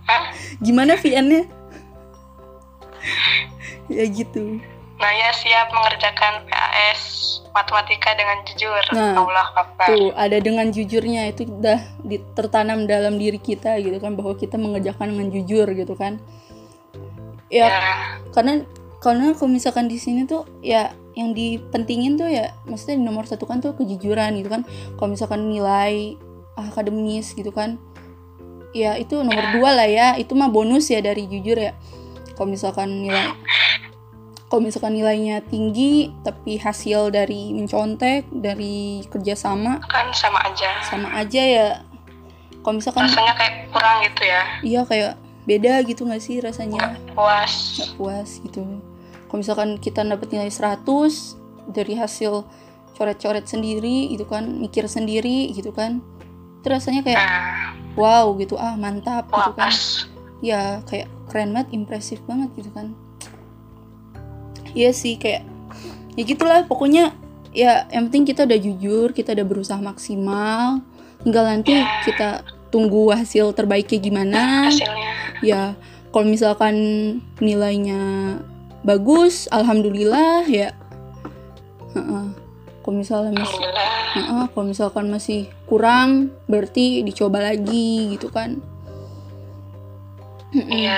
Hah? 0.05 0.23
Gimana 0.59 0.95
VN-nya? 0.95 1.43
ya 3.89 4.05
gitu. 4.05 4.61
Nah 4.95 5.11
ya 5.11 5.31
siap 5.31 5.71
mengerjakan 5.71 6.45
PAS 6.45 7.01
matematika 7.49 8.13
dengan 8.13 8.37
jujur. 8.45 8.83
Nah, 8.91 9.15
Allah 9.17 9.47
Akbar. 9.55 9.87
Tuh 9.87 10.11
ada 10.13 10.37
dengan 10.37 10.69
jujurnya 10.69 11.25
itu 11.25 11.47
udah 11.47 11.79
tertanam 12.33 12.85
dalam 12.85 13.15
diri 13.15 13.39
kita 13.39 13.79
gitu 13.79 13.97
kan 13.97 14.13
bahwa 14.13 14.35
kita 14.35 14.55
mengerjakan 14.55 15.15
dengan 15.15 15.27
jujur 15.31 15.67
gitu 15.67 15.95
kan. 15.95 16.19
Ya, 17.49 17.65
Ya. 17.65 17.81
karena 18.29 18.61
karena 18.99 19.33
kalau 19.33 19.49
misalkan 19.49 19.87
di 19.87 19.97
sini 19.97 20.23
tuh 20.23 20.45
ya 20.59 20.93
yang 21.19 21.31
dipentingin 21.31 22.15
tuh 22.15 22.25
ya 22.25 22.55
maksudnya 22.63 22.95
di 22.95 23.03
nomor 23.03 23.23
satu 23.23 23.43
kan 23.43 23.59
tuh 23.59 23.75
kejujuran 23.75 24.33
gitu 24.35 24.47
kan 24.47 24.63
kalau 24.95 25.11
misalkan 25.11 25.45
nilai 25.45 26.15
akademis 26.55 27.31
gitu 27.31 27.51
kan 27.51 27.75
ya 28.71 28.95
itu 28.95 29.19
nomor 29.19 29.51
dua 29.51 29.73
lah 29.73 29.85
ya 29.85 30.07
itu 30.15 30.31
mah 30.31 30.47
bonus 30.47 30.87
ya 30.87 30.99
dari 30.99 31.25
jujur 31.25 31.55
ya 31.55 31.75
kalau 32.33 32.49
misalkan 32.49 33.03
nilai 33.03 33.35
kalau 34.47 34.63
misalkan 34.63 34.93
nilainya 34.93 35.43
tinggi 35.43 36.09
tapi 36.21 36.57
hasil 36.57 37.09
dari 37.09 37.51
mencontek 37.51 38.25
dari 38.31 39.05
kerjasama 39.05 39.77
Kan 39.85 40.09
sama 40.09 40.41
aja. 40.41 40.69
sama 40.83 41.09
aja 41.13 41.41
ya 41.41 41.67
kalau 42.61 42.77
misalkan 42.77 43.05
Rasanya 43.05 43.33
kayak 43.35 43.53
kurang 43.69 43.95
gitu 44.03 44.23
ya. 44.23 44.41
iya 44.61 44.81
kayak 44.83 45.11
beda 45.45 45.81
gitu 45.81 46.05
nggak 46.05 46.21
sih 46.21 46.37
rasanya 46.39 46.77
Nggak 46.97 47.13
puas. 47.13 47.53
nggak 47.77 47.91
puas 47.95 48.29
gitu 48.39 48.61
kalau 49.29 49.39
misalkan 49.45 49.77
kita 49.77 50.01
dapat 50.01 50.33
nilai 50.33 50.49
100 50.49 50.83
dari 51.69 51.93
hasil 51.93 52.43
coret-coret 52.97 53.45
sendiri 53.47 54.09
gitu 54.11 54.25
kan 54.25 54.43
mikir 54.59 54.89
sendiri 54.89 55.53
gitu 55.55 55.71
kan 55.71 56.03
itu 56.59 56.67
rasanya 56.67 57.01
kayak 57.07 57.23
wow 57.95 58.35
gitu. 58.35 58.59
Ah 58.59 58.75
mantap 58.75 59.31
gitu 59.31 59.51
kan. 59.55 59.71
Ya 60.43 60.83
kayak 60.89 61.07
keren 61.31 61.55
banget 61.55 61.71
impresif 61.71 62.19
banget 62.27 62.51
gitu 62.59 62.67
kan. 62.75 62.91
Iya 64.75 64.91
sih 64.91 65.15
kayak 65.15 65.47
ya 66.19 66.23
gitulah 66.27 66.67
pokoknya 66.67 67.15
ya 67.55 67.87
yang 67.89 68.11
penting 68.11 68.27
kita 68.27 68.43
udah 68.43 68.59
jujur 68.59 69.07
kita 69.15 69.31
udah 69.31 69.45
berusaha 69.47 69.79
maksimal. 69.79 70.83
Tinggal 71.23 71.45
nanti 71.47 71.79
Ya. 71.79 71.87
kita 72.03 72.29
tunggu 72.69 73.09
hasil 73.15 73.55
terbaiknya 73.55 73.99
gimana. 74.03 74.41
Hasilnya. 74.67 75.13
ya 75.39 75.61
kalau 76.11 76.25
misalkan 76.27 76.75
nilainya 77.39 78.35
bagus 78.81 79.47
alhamdulillah 79.51 80.47
ya 80.47 80.71
Heeh. 81.93 82.25
kalau 82.85 82.95
misalnya 82.95 83.33
masih. 83.33 83.59
Heeh, 84.09 84.43
kalau 84.53 84.65
misalkan 84.65 85.05
masih 85.09 85.49
kurang 85.65 86.33
berarti 86.45 87.01
dicoba 87.05 87.41
lagi 87.41 88.13
gitu 88.17 88.29
kan. 88.29 88.61
Iya. 90.53 90.97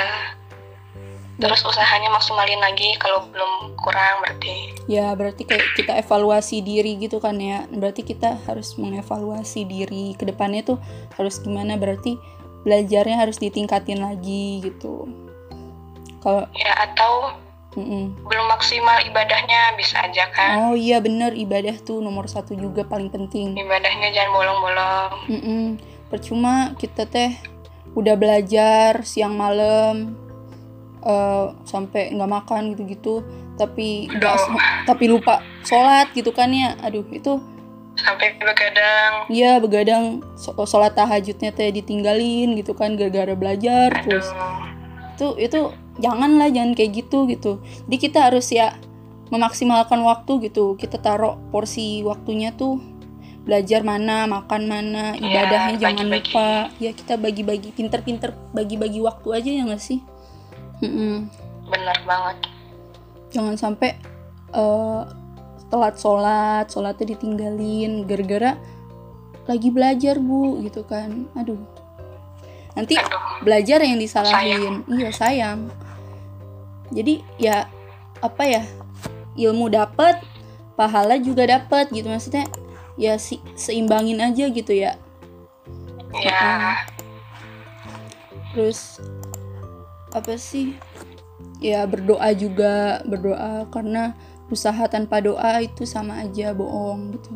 Terus 1.41 1.65
usahanya 1.65 2.13
maksimalin 2.13 2.61
lagi 2.61 2.95
kalau 3.01 3.25
belum 3.33 3.73
kurang 3.81 4.21
berarti. 4.21 4.77
ya 4.85 5.15
berarti 5.17 5.47
kayak 5.47 5.73
kita 5.73 5.97
evaluasi 5.97 6.61
diri 6.61 7.00
gitu 7.01 7.17
kan 7.17 7.39
ya 7.39 7.65
berarti 7.71 8.03
kita 8.05 8.38
harus 8.45 8.75
mengevaluasi 8.77 9.63
diri 9.65 10.13
ke 10.19 10.27
depannya 10.27 10.75
tuh 10.75 10.77
harus 11.17 11.39
gimana 11.39 11.79
berarti 11.81 12.19
belajarnya 12.61 13.17
harus 13.25 13.39
ditingkatin 13.41 14.03
lagi 14.03 14.61
gitu 14.61 15.07
kalau 16.21 16.45
Ya 16.53 16.75
atau 16.77 17.33
mm-mm. 17.75 18.15
belum 18.27 18.45
maksimal 18.51 18.99
ibadahnya 19.07 19.75
bisa 19.79 20.03
aja 20.03 20.27
kan. 20.35 20.71
Oh 20.71 20.75
iya 20.75 20.99
bener 20.99 21.31
ibadah 21.33 21.75
tuh 21.81 22.03
nomor 22.03 22.27
satu 22.27 22.55
juga 22.55 22.83
paling 22.83 23.07
penting. 23.11 23.55
Ibadahnya 23.55 24.09
jangan 24.11 24.31
bolong-bolong. 24.35 25.11
Mm-mm. 25.31 25.63
Percuma 26.11 26.75
kita 26.75 27.07
teh 27.07 27.31
udah 27.95 28.15
belajar 28.15 29.03
siang 29.03 29.35
malam 29.35 30.15
eh, 31.03 31.45
sampai 31.63 32.11
nggak 32.11 32.31
makan 32.31 32.75
gitu-gitu, 32.75 33.23
tapi 33.55 34.07
Aduh. 34.11 34.55
tapi 34.87 35.07
lupa 35.07 35.39
sholat 35.63 36.11
gitu 36.15 36.31
kan 36.35 36.51
ya. 36.51 36.75
Aduh 36.83 37.07
itu 37.11 37.39
Sampai 37.91 38.33
begadang. 38.39 39.27
ya 39.27 39.59
begadang 39.59 40.23
sholat 40.39 40.95
tahajudnya 40.95 41.51
teh 41.51 41.69
ditinggalin 41.75 42.55
gitu 42.55 42.71
kan 42.71 42.95
gara-gara 42.95 43.35
belajar 43.35 43.91
Aduh. 43.91 44.03
terus 44.07 44.27
itu 45.15 45.27
itu 45.38 45.60
janganlah 46.00 46.50
jangan 46.50 46.74
kayak 46.74 46.91
gitu 47.03 47.27
gitu 47.27 47.60
jadi 47.88 47.98
kita 48.00 48.20
harus 48.32 48.48
ya 48.50 48.75
memaksimalkan 49.32 50.03
waktu 50.03 50.51
gitu 50.51 50.75
kita 50.75 51.00
taruh 51.00 51.39
porsi 51.51 52.03
waktunya 52.03 52.51
tuh 52.51 52.84
belajar 53.41 53.82
mana 53.82 54.30
makan 54.30 54.70
mana 54.70 55.18
ibadahnya 55.18 55.82
jangan 55.82 56.06
bagi-bagi. 56.06 56.30
lupa 56.30 56.50
ya 56.77 56.91
kita 56.94 57.13
bagi-bagi 57.18 57.70
pinter-pinter 57.74 58.38
bagi-bagi 58.53 59.01
waktu 59.01 59.27
aja 59.34 59.50
ya 59.50 59.63
nggak 59.65 59.82
sih 59.82 60.00
Mm-mm. 60.82 61.30
Bener 61.70 61.98
banget. 62.06 62.38
jangan 63.32 63.56
sampai 63.56 63.96
eh, 64.51 65.01
telat 65.72 65.96
sholat 65.96 66.68
sholatnya 66.68 67.15
ditinggalin 67.15 68.03
gara-gara 68.06 68.60
lagi 69.48 69.70
belajar 69.72 70.20
bu 70.20 70.60
gitu 70.62 70.84
kan 70.86 71.25
aduh 71.34 71.58
nanti 72.77 72.95
Aduh. 72.95 73.43
belajar 73.43 73.79
yang 73.83 73.99
disalahin 73.99 74.83
iya 74.87 75.09
sayang 75.11 75.67
jadi 76.91 77.23
ya 77.39 77.57
apa 78.21 78.43
ya 78.47 78.63
ilmu 79.35 79.71
dapet 79.71 80.19
pahala 80.75 81.15
juga 81.19 81.47
dapet 81.47 81.91
gitu 81.91 82.07
maksudnya 82.07 82.47
ya 82.99 83.15
si, 83.15 83.39
seimbangin 83.55 84.19
aja 84.19 84.47
gitu 84.51 84.71
ya 84.75 84.95
Ya. 86.11 86.83
terus 88.51 88.99
apa 90.11 90.35
sih 90.35 90.75
ya 91.63 91.87
berdoa 91.87 92.35
juga 92.35 92.99
berdoa 93.07 93.63
karena 93.71 94.11
usaha 94.51 94.83
tanpa 94.91 95.23
doa 95.23 95.63
itu 95.63 95.87
sama 95.87 96.19
aja 96.19 96.51
bohong 96.51 97.15
gitu 97.15 97.31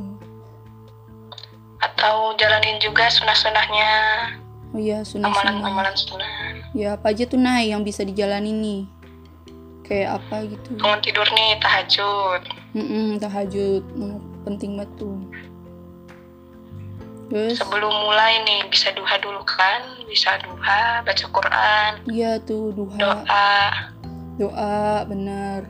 Atau 1.80 2.36
jalanin 2.36 2.76
juga 2.84 3.08
sunah-sunahnya. 3.08 3.92
Oh 4.76 4.80
iya 4.80 5.00
sunnah 5.08 5.32
sunnah. 5.32 5.56
Amalan-amalan 5.56 5.96
sunnah. 5.96 6.32
ya 6.76 7.00
apa 7.00 7.16
aja 7.16 7.24
tuh 7.24 7.40
nah 7.40 7.64
yang 7.64 7.88
bisa 7.88 8.04
dijalani 8.04 8.52
nih? 8.52 8.82
Kayak 9.88 10.20
apa 10.20 10.44
gitu? 10.52 10.76
Bangun 10.76 11.00
tidur 11.00 11.28
nih 11.32 11.56
tahajud. 11.64 12.42
Mm-mm, 12.76 13.08
tahajud. 13.24 13.84
Nomor 13.96 14.20
penting 14.44 14.76
banget 14.76 14.92
tuh. 15.00 15.16
Terus? 17.32 17.58
Sebelum 17.58 17.90
mulai 17.90 18.44
nih 18.44 18.68
bisa 18.68 18.92
duha 18.94 19.16
dulu 19.24 19.42
kan? 19.48 19.82
Bisa 20.06 20.38
duha, 20.44 21.02
baca 21.02 21.26
Quran, 21.32 21.92
iya 22.12 22.38
tuh 22.38 22.70
duha. 22.72 23.00
doa. 23.02 23.56
doa 24.36 25.04
bener 25.08 25.64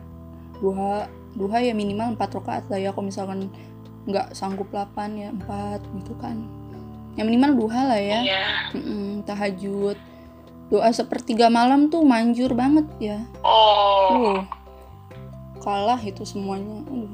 duha 0.57 1.05
duha 1.37 1.57
ya 1.61 1.73
minimal 1.77 2.17
4 2.17 2.37
rakaat 2.41 2.65
lah 2.71 2.79
ya 2.81 2.89
kalau 2.89 3.05
misalkan 3.07 3.49
nggak 4.09 4.33
sanggup 4.33 4.69
8 4.73 4.95
ya 5.17 5.29
4 5.33 5.81
gitu 6.01 6.13
kan 6.17 6.45
ya 7.15 7.21
minimal 7.21 7.51
duha 7.57 7.81
lah 7.85 7.97
ya 7.97 8.19
Iya. 8.21 8.43
Mm-mm, 8.73 9.23
tahajud 9.23 9.97
doa 10.65 10.89
sepertiga 10.89 11.47
malam 11.47 11.87
tuh 11.87 12.01
manjur 12.01 12.51
banget 12.51 12.85
ya 12.99 13.19
Oh. 13.39 14.11
uh 14.33 14.39
kalah 15.57 15.97
itu 15.97 16.21
semuanya 16.21 16.85
Aduh. 16.85 17.09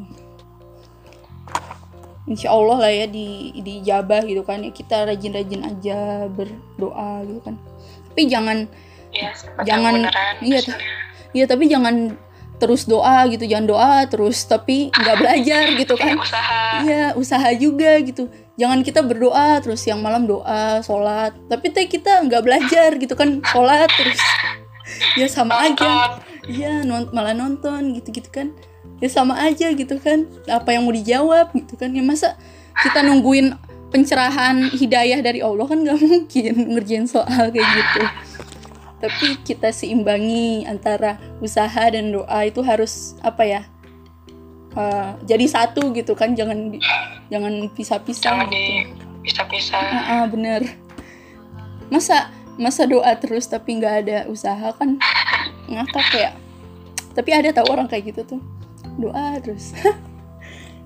Insya 2.24 2.50
Allah 2.50 2.78
lah 2.80 2.92
ya 2.92 3.06
di 3.06 3.28
dijabah 3.56 4.24
gitu 4.24 4.42
kan 4.42 4.60
ya 4.60 4.70
kita 4.70 5.04
rajin-rajin 5.06 5.62
aja 5.64 5.98
berdoa 6.28 7.24
gitu 7.24 7.40
kan 7.42 7.56
tapi 8.08 8.22
jangan 8.26 8.58
Ya, 9.12 9.28
Jangan- 9.62 10.08
iya, 10.40 10.64
hasilnya. 10.64 10.96
ya 11.34 11.44
tapi 11.44 11.68
jangan 11.68 12.16
terus 12.62 12.86
doa 12.86 13.26
gitu 13.34 13.42
jangan 13.50 13.66
doa 13.66 14.06
terus 14.06 14.46
tapi 14.46 14.94
nggak 14.94 15.18
belajar 15.26 15.66
gitu 15.74 15.98
kan. 15.98 16.14
Kayak 16.14 16.22
usaha. 16.22 16.62
Iya 16.86 17.06
usaha 17.18 17.50
juga 17.58 17.92
gitu. 18.06 18.30
Jangan 18.62 18.86
kita 18.86 19.02
berdoa 19.02 19.58
terus 19.66 19.82
yang 19.90 19.98
malam 20.06 20.30
doa 20.30 20.86
sholat. 20.86 21.34
Tapi 21.50 21.74
teh 21.74 21.90
kita 21.90 22.22
nggak 22.22 22.44
belajar 22.46 22.90
gitu 23.02 23.18
kan 23.18 23.42
sholat 23.50 23.90
terus. 23.98 24.22
Ya 25.16 25.24
sama 25.32 25.56
aja. 25.56 25.88
Nonton. 25.88 26.20
iya 26.52 26.84
non- 26.84 27.08
malah 27.16 27.32
nonton 27.32 27.96
gitu-gitu 27.96 28.28
kan. 28.28 28.52
Ya 29.00 29.08
sama 29.08 29.40
aja 29.40 29.72
gitu 29.72 29.96
kan. 29.98 30.28
Apa 30.52 30.76
yang 30.76 30.84
mau 30.84 30.92
dijawab 30.92 31.56
gitu 31.56 31.80
kan. 31.80 31.96
Ya 31.96 32.04
masa 32.04 32.36
kita 32.84 33.00
nungguin 33.00 33.56
pencerahan 33.92 34.72
hidayah 34.72 35.20
dari 35.20 35.44
Allah 35.44 35.68
kan 35.68 35.84
nggak 35.84 36.00
mungkin 36.00 36.54
ngerjain 36.76 37.06
soal 37.06 37.52
kayak 37.52 37.68
gitu 37.76 38.02
tapi 39.02 39.42
kita 39.42 39.74
seimbangi 39.74 40.70
antara 40.70 41.18
usaha 41.42 41.90
dan 41.90 42.14
doa 42.14 42.46
itu 42.46 42.62
harus 42.62 43.18
apa 43.26 43.44
ya 43.44 43.62
uh, 44.76 45.18
jadi 45.24 45.46
satu 45.48 45.92
gitu 45.96 46.14
kan. 46.16 46.34
Jangan 46.36 46.78
jangan 47.32 47.54
pisah-pisah 47.74 48.24
jangan 48.24 48.48
gitu. 48.52 49.06
pisah-pisah 49.24 49.80
Ah, 49.80 50.12
ah, 50.22 50.26
bener. 50.28 50.66
Masa 51.92 52.32
masa 52.60 52.86
doa 52.86 53.12
terus 53.18 53.48
tapi 53.48 53.80
nggak 53.80 53.96
ada 54.06 54.18
usaha 54.28 54.72
kan 54.76 55.00
ngakak 55.72 56.10
ya. 56.16 56.32
Tapi 57.12 57.30
ada 57.36 57.52
tau 57.52 57.68
orang 57.72 57.88
kayak 57.92 58.16
gitu 58.16 58.38
tuh. 58.38 58.42
Doa 59.00 59.40
terus. 59.42 59.74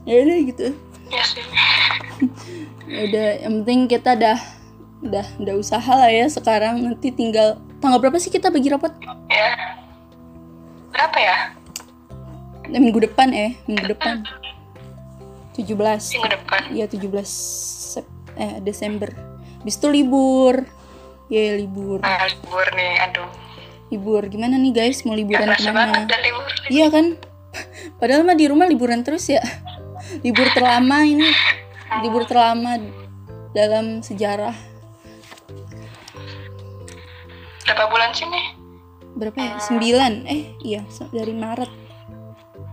Ya 0.06 0.22
udah 0.22 0.38
gitu. 0.38 0.68
Ya 1.10 1.26
ya 2.86 3.00
udah 3.10 3.30
yang 3.42 3.66
penting 3.66 3.90
kita 3.90 4.14
dah 4.14 4.38
udah 5.02 5.26
udah 5.42 5.56
usaha 5.58 5.90
lah 5.98 6.14
ya. 6.14 6.30
Sekarang 6.30 6.78
nanti 6.78 7.10
tinggal 7.10 7.58
tanggal 7.86 8.02
berapa 8.02 8.18
sih 8.18 8.34
kita 8.34 8.50
bagi 8.50 8.74
rapot? 8.74 8.90
Ya. 9.30 9.78
Berapa 10.90 11.18
ya? 11.22 11.38
Eh, 12.66 12.82
minggu 12.82 12.98
depan 12.98 13.30
eh 13.30 13.54
minggu 13.70 13.94
depan. 13.94 14.26
17 15.54 15.70
minggu 16.18 16.30
depan. 16.34 16.62
Iya 16.74 16.86
17 16.90 17.22
Sep 17.94 18.08
eh 18.42 18.58
Desember. 18.66 19.14
Bis 19.62 19.78
itu 19.78 19.88
libur. 19.94 20.66
Ya 21.30 21.54
libur. 21.58 22.02
nah, 22.02 22.26
libur 22.26 22.66
nih 22.74 22.94
aduh. 23.06 23.30
Libur. 23.94 24.26
Gimana 24.34 24.58
nih 24.58 24.74
guys? 24.74 25.06
Mau 25.06 25.14
liburan 25.14 25.46
banget 25.46 25.70
ke 25.70 25.72
mana? 25.72 26.10
Iya 26.74 26.90
kan? 26.90 27.22
Padahal 28.02 28.26
mah 28.26 28.36
di 28.36 28.50
rumah 28.50 28.66
liburan 28.66 29.06
terus 29.06 29.30
ya. 29.30 29.46
Libur 30.26 30.50
terlama 30.58 31.06
ini. 31.06 31.30
Libur 32.02 32.26
terlama 32.26 32.82
dalam 33.54 34.02
sejarah 34.02 34.75
berapa 37.66 37.84
bulan 37.90 38.14
sih 38.14 38.30
nih? 38.30 38.46
Berapa 39.18 39.38
ya? 39.42 39.56
9 39.58 40.30
eh 40.30 40.44
iya 40.62 40.82
dari 41.10 41.34
Maret. 41.34 41.72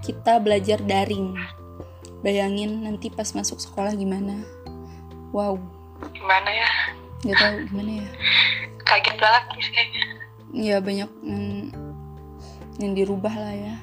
Kita 0.04 0.38
belajar 0.38 0.78
daring. 0.84 1.32
Bayangin 2.22 2.86
nanti 2.86 3.10
pas 3.10 3.32
masuk 3.34 3.58
sekolah 3.58 3.96
gimana? 3.98 4.44
Wow, 5.32 5.58
gimana 6.12 6.50
ya? 6.52 6.70
Nggak 7.24 7.38
tahu 7.40 7.56
gimana 7.72 7.92
ya. 8.04 8.08
kaget 8.82 9.16
banget 9.16 9.44
sih 9.56 9.72
ya 10.52 10.84
banyak 10.84 11.08
yang, 11.24 11.72
yang 12.76 12.92
dirubah 12.92 13.32
lah 13.32 13.54
ya. 13.56 13.74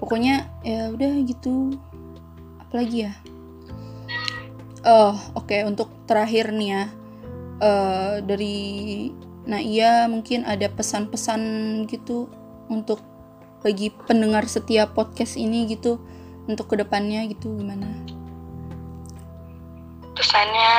Pokoknya 0.00 0.48
ya 0.64 0.88
udah 0.88 1.12
gitu. 1.28 1.76
Apalagi 2.64 3.08
ya? 3.08 3.12
Oh 4.84 5.16
oke 5.36 5.56
untuk 5.68 5.92
terakhir 6.08 6.48
nih 6.52 6.68
ya. 6.72 6.84
Eh 7.60 8.14
dari 8.24 8.66
Naia 9.44 10.08
mungkin 10.08 10.48
ada 10.48 10.72
pesan-pesan 10.72 11.40
gitu 11.88 12.32
untuk 12.72 13.00
bagi 13.60 13.92
pendengar 14.08 14.48
setiap 14.48 14.96
podcast 14.96 15.36
ini 15.36 15.68
gitu 15.68 16.00
untuk 16.48 16.72
ke 16.72 16.80
depannya 16.80 17.24
gitu 17.28 17.52
gimana? 17.56 17.88
Pesannya 20.16 20.74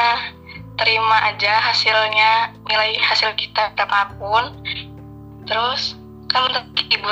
terima 0.78 1.18
aja 1.30 1.62
hasilnya 1.72 2.58
nilai 2.66 2.98
hasil 3.00 3.34
kita 3.38 3.74
berapapun 3.74 4.54
terus 5.46 5.96
kan 6.30 6.50
ibu 6.90 7.12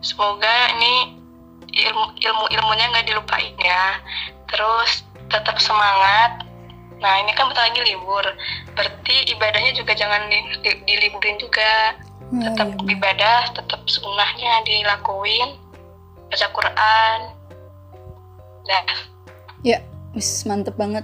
semoga 0.00 0.54
ini 0.74 1.20
ilmu 1.70 2.04
ilmu 2.18 2.44
ilmunya 2.50 2.86
nggak 2.90 3.06
dilupain 3.08 3.54
ya. 3.60 4.00
Terus 4.50 5.06
tetap 5.30 5.62
semangat 5.62 6.49
nah 7.00 7.16
ini 7.16 7.32
kan 7.32 7.48
bentar 7.48 7.64
lagi 7.66 7.80
libur. 7.80 8.24
Berarti 8.76 9.32
ibadahnya 9.32 9.72
juga 9.72 9.96
jangan 9.96 10.28
di, 10.28 10.38
di- 10.60 10.80
diliburin 10.84 11.40
juga. 11.40 11.96
Wah, 12.30 12.46
tetap 12.46 12.68
iya 12.70 12.76
bener. 12.78 12.92
ibadah 12.94 13.40
tetap 13.56 13.80
sunnahnya 13.88 14.52
dilakuin. 14.68 15.58
Baca 16.30 16.46
Quran. 16.54 17.20
Dah. 18.68 18.84
Ya 19.66 19.82
wis 20.14 20.44
mantep 20.46 20.76
banget. 20.78 21.02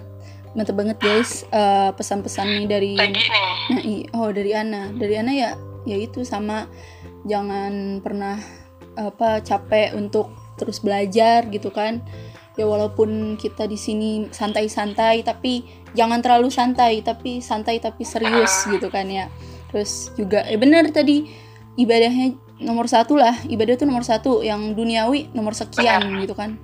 Mantep 0.54 0.76
banget 0.76 0.96
guys. 1.02 1.42
Eh, 1.50 1.90
pesan-pesan 1.96 2.46
nih 2.46 2.66
dari 2.68 2.92
lagi 2.94 3.24
nih. 3.26 3.52
Nah, 3.72 3.82
oh 4.20 4.30
dari 4.30 4.52
Ana, 4.54 4.92
dari 4.94 5.14
Ana 5.18 5.32
ya, 5.34 5.50
ya 5.88 5.96
itu 5.98 6.22
sama. 6.22 6.68
Jangan 7.26 7.98
pernah 8.06 8.38
apa 8.94 9.42
capek 9.42 9.98
untuk 9.98 10.30
terus 10.56 10.78
belajar 10.78 11.44
gitu 11.50 11.74
kan. 11.74 12.00
Ya 12.56 12.64
walaupun 12.64 13.36
kita 13.36 13.68
di 13.68 13.76
sini 13.76 14.32
santai-santai, 14.32 15.20
tapi 15.20 15.60
jangan 15.92 16.24
terlalu 16.24 16.48
santai, 16.48 17.04
tapi 17.04 17.44
santai 17.44 17.84
tapi 17.84 18.00
serius 18.00 18.64
gitu 18.64 18.88
kan 18.88 19.04
ya. 19.12 19.28
Terus 19.68 20.08
juga, 20.16 20.40
eh 20.48 20.56
benar 20.56 20.88
tadi 20.88 21.28
ibadahnya 21.76 22.32
nomor 22.64 22.88
satu 22.88 23.20
lah, 23.20 23.36
ibadah 23.44 23.76
tuh 23.76 23.84
nomor 23.84 24.08
satu, 24.08 24.40
yang 24.40 24.72
duniawi 24.72 25.28
nomor 25.36 25.52
sekian 25.52 26.00
gitu 26.24 26.32
kan. 26.32 26.56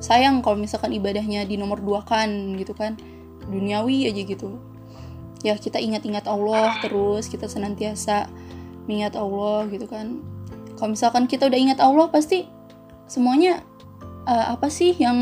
Sayang 0.00 0.40
kalau 0.40 0.56
misalkan 0.56 0.96
ibadahnya 0.96 1.44
di 1.44 1.60
nomor 1.60 1.84
dua 1.84 2.00
kan 2.08 2.56
gitu 2.56 2.72
kan, 2.72 2.96
duniawi 3.52 4.08
aja 4.08 4.22
gitu. 4.24 4.56
Ya 5.44 5.52
kita 5.60 5.76
ingat-ingat 5.76 6.24
Allah 6.24 6.80
terus 6.80 7.28
kita 7.28 7.52
senantiasa 7.52 8.32
mengingat 8.88 9.14
Allah 9.20 9.68
gitu 9.68 9.84
kan. 9.84 10.24
Kalau 10.80 10.96
misalkan 10.96 11.28
kita 11.28 11.52
udah 11.52 11.60
ingat 11.60 11.78
Allah 11.84 12.08
pasti 12.08 12.48
semuanya 13.06 13.60
eh, 14.28 14.46
apa 14.54 14.68
sih 14.68 14.94
yang 14.98 15.18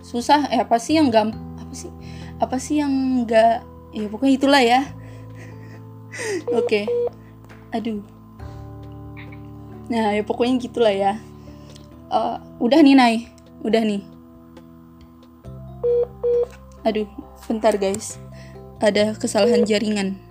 susah? 0.00 0.48
Eh 0.52 0.60
apa 0.60 0.76
sih 0.80 0.96
yang 0.96 1.08
gam 1.12 1.32
apa 1.60 1.72
sih? 1.74 1.90
Apa 2.40 2.56
sih 2.56 2.80
yang 2.80 2.92
enggak 3.24 3.64
ya 3.92 4.06
pokoknya 4.08 4.34
itulah 4.36 4.62
ya. 4.62 4.80
Oke. 6.58 6.86
Aduh. 7.74 8.02
Nah 9.90 10.14
ya 10.14 10.22
pokoknya 10.22 10.54
gitulah 10.60 10.94
ya. 10.94 11.12
Eh, 12.10 12.36
udah 12.62 12.80
nih 12.80 12.96
Nay. 12.96 13.14
Udah 13.64 13.82
nih. 13.84 14.02
Aduh 16.86 17.08
bentar 17.48 17.76
guys. 17.76 18.16
Ada 18.80 19.12
kesalahan 19.18 19.68
jaringan. 19.68 20.30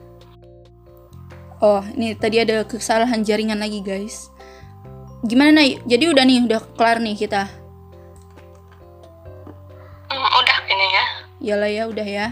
Oh, 1.59 1.83
ini 1.91 2.15
tadi 2.15 2.39
ada 2.39 2.63
kesalahan 2.63 3.19
jaringan 3.19 3.59
lagi, 3.59 3.83
guys. 3.83 4.31
Gimana, 5.27 5.59
Nay? 5.59 5.75
Jadi 5.83 6.07
udah 6.07 6.23
nih, 6.23 6.47
udah 6.47 6.63
kelar 6.79 7.03
nih 7.03 7.19
kita. 7.19 7.51
Ya 11.49 11.57
Iyalah 11.57 11.71
ya, 11.73 11.83
udah 11.89 12.07
ya. 12.07 12.27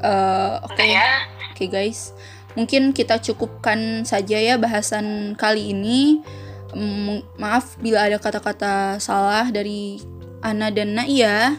Eh, 0.00 0.54
Oke, 0.64 0.74
udah 0.80 0.88
ya 0.88 1.08
oke 1.56 1.72
guys. 1.72 2.12
Mungkin 2.52 2.92
kita 2.92 3.16
cukupkan 3.24 4.04
saja 4.04 4.36
ya 4.36 4.60
bahasan 4.60 5.32
kali 5.40 5.72
ini. 5.72 6.20
Mm, 6.76 7.24
maaf 7.40 7.80
bila 7.80 8.04
ada 8.04 8.20
kata-kata 8.20 9.00
salah 9.00 9.48
dari 9.48 10.04
Ana 10.44 10.68
dan 10.68 10.92
Naia. 10.92 11.56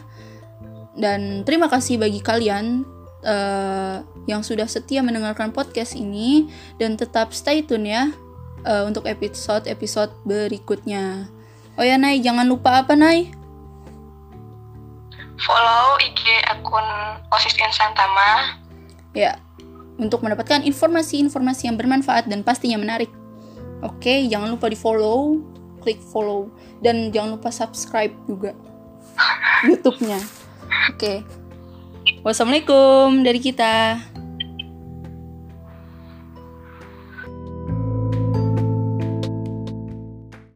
Dan 0.94 1.42
terima 1.42 1.66
kasih 1.66 1.98
bagi 1.98 2.22
kalian 2.22 2.86
eh, 3.26 3.96
yang 4.30 4.46
sudah 4.46 4.70
setia 4.70 5.02
mendengarkan 5.02 5.50
podcast 5.50 5.98
ini 5.98 6.46
dan 6.78 6.94
tetap 6.94 7.34
stay 7.34 7.66
tune 7.66 7.90
ya 7.90 8.14
eh, 8.62 8.82
untuk 8.86 9.10
episode-episode 9.10 10.14
berikutnya. 10.22 11.26
Oh 11.78 11.86
ya 11.86 11.98
Nay, 11.98 12.22
jangan 12.22 12.46
lupa 12.46 12.82
apa 12.82 12.94
Nay? 12.98 13.37
Follow 15.42 15.98
IG 16.02 16.22
akun 16.50 16.86
osis 17.30 17.54
insan 17.58 17.94
tama 17.94 18.58
Ya, 19.16 19.40
untuk 19.98 20.22
mendapatkan 20.22 20.62
informasi-informasi 20.62 21.66
yang 21.66 21.80
bermanfaat 21.80 22.30
dan 22.30 22.46
pastinya 22.46 22.78
menarik. 22.78 23.10
Oke, 23.82 24.26
jangan 24.30 24.52
lupa 24.54 24.70
di 24.70 24.78
follow, 24.78 25.42
klik 25.82 25.98
follow, 26.12 26.52
dan 26.84 27.10
jangan 27.10 27.40
lupa 27.40 27.50
subscribe 27.50 28.14
juga 28.28 28.54
YouTube-nya. 29.66 30.20
Oke, 30.94 31.24
wassalamualaikum 32.22 33.26
dari 33.26 33.40
kita. 33.42 33.98